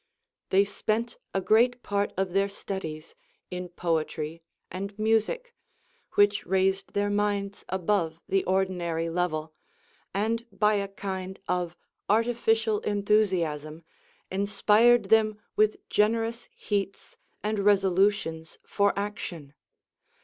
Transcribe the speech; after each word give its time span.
* 0.25 0.49
14. 0.49 0.59
They 0.61 0.65
spent 0.65 1.17
a 1.31 1.41
great 1.41 1.83
part 1.83 2.11
of 2.17 2.33
their 2.33 2.49
studies 2.49 3.13
in 3.51 3.69
poetry 3.69 4.41
and 4.71 4.97
music, 4.97 5.53
which 6.13 6.43
raised 6.43 6.93
their 6.93 7.11
minds 7.11 7.63
above 7.69 8.19
the 8.27 8.43
ordinary 8.45 9.09
level, 9.09 9.53
and 10.11 10.43
by 10.51 10.73
a 10.73 10.87
kind 10.87 11.39
of 11.47 11.77
artificial 12.09 12.79
enthusiasm 12.79 13.83
inspired 14.31 15.09
them 15.11 15.39
with 15.55 15.87
generous 15.87 16.49
heats 16.55 17.15
and 17.43 17.59
resolutions 17.59 18.57
for 18.65 18.97
action. 18.97 19.53